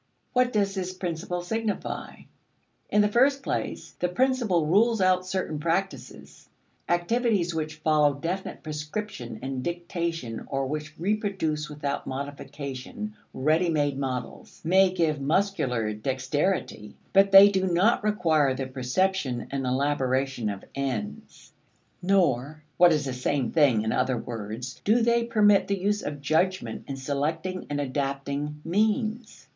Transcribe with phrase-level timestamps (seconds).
[0.33, 2.21] What does this principle signify?
[2.89, 6.49] In the first place, the principle rules out certain practices.
[6.89, 14.59] Activities which follow definite prescription and dictation or which reproduce without modification ready made models,
[14.63, 21.51] may give muscular dexterity, but they do not require the perception and elaboration of ends,
[22.01, 26.21] nor (what is the same thing in other words) do they permit the use of
[26.23, 29.47] judgment in selecting and adapting means.